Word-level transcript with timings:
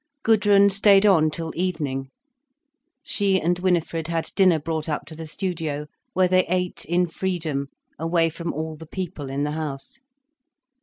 Gudrun 0.23 0.71
stayed 0.71 1.05
on 1.05 1.29
till 1.29 1.53
evening. 1.55 2.09
She 3.03 3.39
and 3.39 3.59
Winifred 3.59 4.07
had 4.07 4.31
dinner 4.35 4.57
brought 4.57 4.89
up 4.89 5.05
to 5.05 5.15
the 5.15 5.27
studio, 5.27 5.85
where 6.13 6.27
they 6.27 6.43
ate 6.47 6.83
in 6.85 7.05
freedom, 7.05 7.67
away 7.99 8.29
from 8.31 8.51
all 8.51 8.75
the 8.75 8.87
people 8.87 9.29
in 9.29 9.43
the 9.43 9.51
house. 9.51 9.99